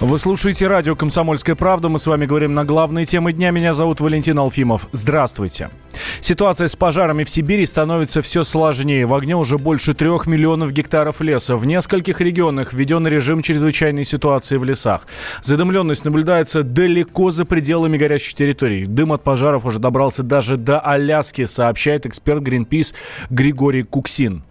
[0.00, 1.90] Вы слушаете радио «Комсомольская правда».
[1.90, 3.50] Мы с вами говорим на главные темы дня.
[3.50, 4.88] Меня зовут Валентин Алфимов.
[4.92, 5.68] Здравствуйте.
[6.22, 9.04] Ситуация с пожарами в Сибири становится все сложнее.
[9.04, 11.54] В огне уже больше трех миллионов гектаров леса.
[11.54, 15.06] В нескольких регионах введен режим чрезвычайной ситуации в лесах.
[15.42, 18.86] Задымленность наблюдается далеко за пределами горящих территорий.
[18.86, 22.94] Дым от пожаров уже добрался даже до Аляски, сообщает эксперт Greenpeace
[23.28, 24.44] Григорий Куксин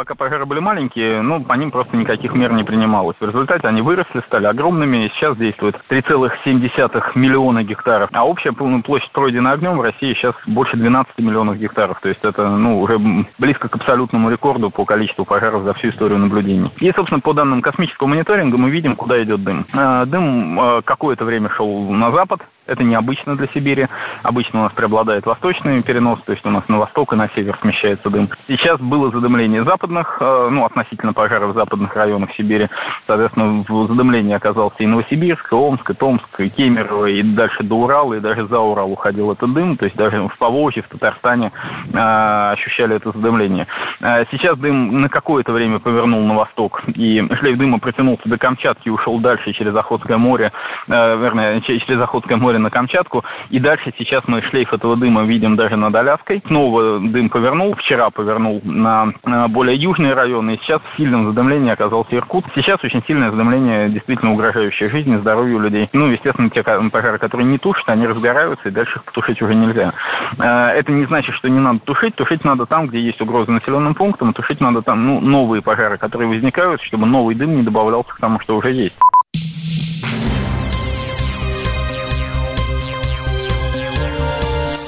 [0.00, 3.16] пока пожары были маленькие, ну, по ним просто никаких мер не принималось.
[3.20, 8.08] В результате они выросли, стали огромными, и сейчас действует 3,7 миллиона гектаров.
[8.10, 12.00] А общая площадь пройденная огнем в России сейчас больше 12 миллионов гектаров.
[12.00, 12.98] То есть это, ну, уже
[13.38, 16.72] близко к абсолютному рекорду по количеству пожаров за всю историю наблюдений.
[16.78, 19.66] И, собственно, по данным космического мониторинга мы видим, куда идет дым.
[19.74, 23.88] А, дым а, какое-то время шел на запад, это необычно для Сибири.
[24.22, 27.58] Обычно у нас преобладает восточный перенос, то есть у нас на восток и на север
[27.60, 28.30] смещается дым.
[28.46, 32.68] Сейчас было задымление западных, э, ну, относительно пожаров в западных районах Сибири.
[33.06, 37.74] Соответственно, в задымлении оказался и Новосибирск, и Омск, и Томск, и Кемерово, и дальше до
[37.74, 39.76] Урала, и даже за Урал уходил этот дым.
[39.76, 41.52] То есть даже в Поволжье, в Татарстане
[41.92, 43.66] э, ощущали это задымление.
[44.00, 48.88] Э, сейчас дым на какое-то время повернул на восток, и шлейф дыма протянулся до Камчатки
[48.88, 50.52] и ушел дальше через Охотское море,
[50.86, 53.24] вернее, через Охотское море на Камчатку.
[53.50, 56.42] И дальше сейчас мы шлейф этого дыма видим даже над Аляской.
[56.46, 61.70] Снова дым повернул, вчера повернул на, на более южные районы, и сейчас в сильном задымлении
[61.70, 62.44] оказался Иркут.
[62.54, 65.88] Сейчас очень сильное задымление, действительно угрожающее жизни, здоровью людей.
[65.92, 69.92] Ну, естественно, те пожары, которые не тушат, они разгораются, и дальше их потушить уже нельзя.
[70.38, 72.16] Э, это не значит, что не надо тушить.
[72.16, 76.28] Тушить надо там, где есть угроза населенным пунктам, тушить надо там ну, новые пожары, которые
[76.28, 78.96] возникают, чтобы новый дым не добавлялся к тому, что уже есть.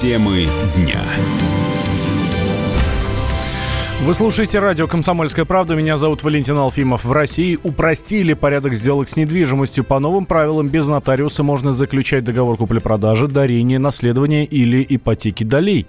[0.01, 0.99] Темы дня.
[4.05, 5.75] Вы слушаете радио «Комсомольская правда».
[5.75, 7.05] Меня зовут Валентин Алфимов.
[7.05, 9.85] В России упростили порядок сделок с недвижимостью.
[9.85, 15.87] По новым правилам без нотариуса можно заключать договор купли-продажи, дарения, наследования или ипотеки долей.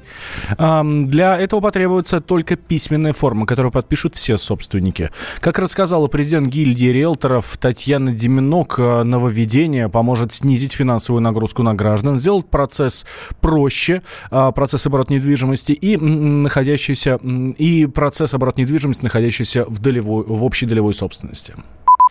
[0.57, 5.11] Для этого потребуется только письменная форма, которую подпишут все собственники.
[5.41, 12.15] Как рассказала президент гильдии риэлторов Татьяна Деминок, э, нововведение поможет снизить финансовую нагрузку на граждан,
[12.15, 13.07] сделать процесс
[13.41, 17.19] проще, а, процесс оборота недвижимости и находящийся
[17.59, 21.55] и процесс оборота недвижимости, находящийся в, долевой, в общей долевой собственности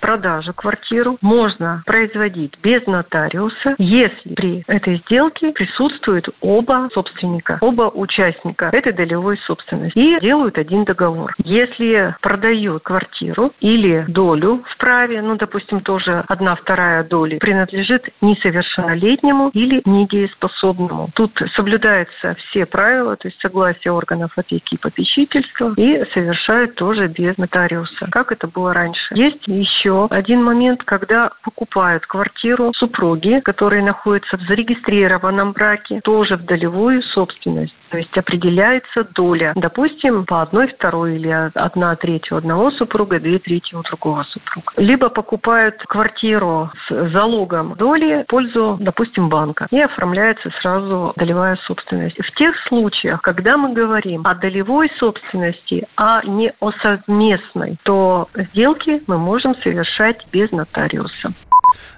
[0.03, 8.69] продажу квартиру можно производить без нотариуса, если при этой сделке присутствуют оба собственника, оба участника
[8.73, 11.33] этой долевой собственности и делают один договор.
[11.37, 19.51] Если продают квартиру или долю в праве, ну, допустим, тоже одна вторая доли, принадлежит несовершеннолетнему
[19.53, 21.11] или недееспособному.
[21.15, 27.37] Тут соблюдаются все правила, то есть согласие органов опеки и попечительства, и совершают тоже без
[27.37, 29.15] нотариуса, как это было раньше.
[29.15, 36.37] Есть еще еще один момент, когда покупают квартиру супруги, которые находятся в зарегистрированном браке, тоже
[36.37, 37.75] в долевую собственность.
[37.89, 39.53] То есть определяется доля.
[39.55, 44.73] Допустим, по одной второй или одна треть у одного супруга, две трети у другого супруга.
[44.77, 49.67] Либо покупают квартиру с залогом доли в пользу, допустим, банка.
[49.69, 52.17] И оформляется сразу долевая собственность.
[52.17, 59.03] В тех случаях, когда мы говорим о долевой собственности, а не о совместной, то сделки
[59.05, 61.33] мы можем совершать без нотариуса.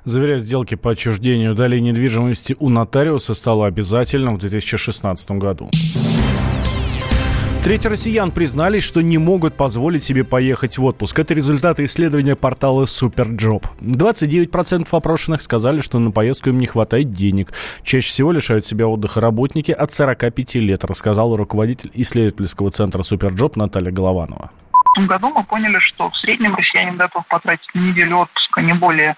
[0.03, 5.69] Заверять сделки по отчуждению долей недвижимости у нотариуса стало обязательным в 2016 году.
[7.63, 11.17] Треть россиян признались, что не могут позволить себе поехать в отпуск.
[11.17, 13.65] Это результаты исследования портала Superjob.
[13.81, 17.53] 29% опрошенных сказали, что на поездку им не хватает денег.
[17.81, 23.91] Чаще всего лишают себя отдыха работники от 45 лет, рассказал руководитель исследовательского центра Superjob Наталья
[23.91, 24.51] Голованова.
[24.95, 29.13] В том году мы поняли, что в среднем россиянин готов потратить неделю отпуска не более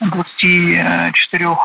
[0.00, 1.56] 24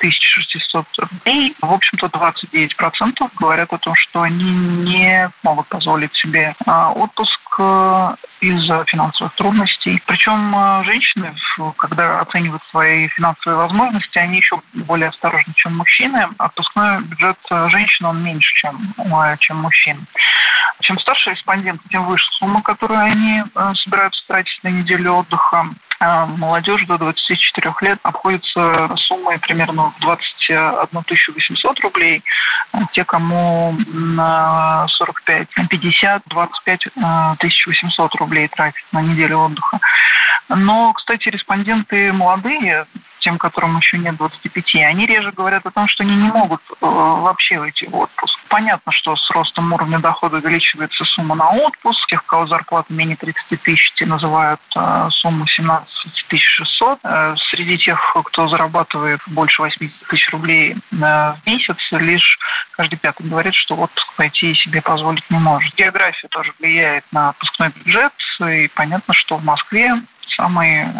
[0.00, 1.54] 600 рублей.
[1.62, 7.43] В общем-то, 29% говорят о том, что они не могут позволить себе а, отпуск э,
[8.40, 10.00] из-за финансовых трудностей.
[10.06, 11.34] Причем э, женщины,
[11.78, 16.28] когда оценивают свои финансовые возможности, они еще более осторожны, чем мужчины.
[16.38, 18.94] Отпускной бюджет э, женщин, он меньше, чем,
[19.40, 20.06] чем мужчин.
[20.80, 23.44] Чем старше респондент, тем выше сумма, которую они
[23.76, 25.68] собираются тратить на неделю отдыха.
[26.00, 30.88] А молодежь до 24 лет обходится суммой примерно в 21
[31.34, 32.22] 800 рублей.
[32.92, 36.80] Те, кому на 45, 50, 25
[37.66, 39.80] 800 рублей тратят на неделю отдыха.
[40.48, 42.86] Но, кстати, респонденты молодые,
[43.20, 46.74] тем, которым еще нет 25, они реже говорят о том, что они не могут э,
[46.80, 48.33] вообще уйти в отпуск.
[48.48, 52.06] Понятно, что с ростом уровня дохода увеличивается сумма на отпуск.
[52.08, 55.88] Тех, у кого зарплата менее 30 тысяч, те называют э, сумму 17
[56.28, 56.98] 600.
[57.02, 62.38] Э, среди тех, кто зарабатывает больше 80 тысяч рублей в месяц, лишь
[62.72, 65.74] каждый пятый говорит, что отпуск пойти себе позволить не может.
[65.74, 70.02] География тоже влияет на отпускной бюджет, и понятно, что в Москве
[70.36, 70.90] самый э,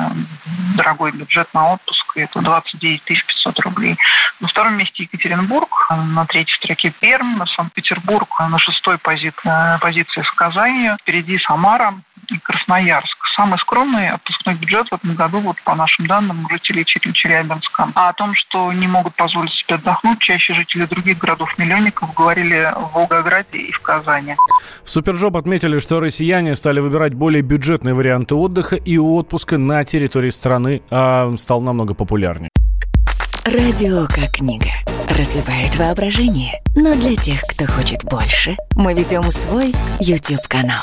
[0.76, 3.96] дорогой бюджет на отпуск– это 29 500 рублей.
[4.40, 10.22] На втором месте Екатеринбург, на третьей строке Пермь, на Санкт-Петербург, на шестой позиции, э, позиции
[10.22, 11.94] с Казанью, впереди Самара
[12.28, 13.18] и Красноярск.
[13.36, 17.90] Самый скромный отпускной бюджет в этом году, вот по нашим данным, жителей Челябинска.
[17.94, 22.92] А о том, что не могут позволить себе отдохнуть, чаще жители других городов-миллионников говорили в
[22.94, 24.36] Волгограде и в Казани.
[24.84, 30.30] В Superjob отметили, что россияне стали выбирать более бюджетные варианты отдыха и отпуска на территории
[30.30, 32.50] страны а стал намного популярнее.
[33.44, 34.70] Радио как книга.
[35.08, 36.62] Развивает воображение.
[36.74, 40.82] Но для тех, кто хочет больше, мы ведем свой YouTube-канал.